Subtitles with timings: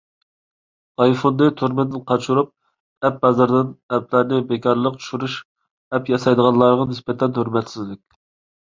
[1.03, 2.49] ئايفوننى تۈرمىدىن قاچۇرۇپ
[3.09, 5.37] ئەپ بازىرىدىن ئەپلەرنى بىكارلىق چۈشۈرۈش،
[5.95, 8.07] ئەپ ياسايدىغانلارغا نىسبەتەن ھۆرمەتسىزلىك.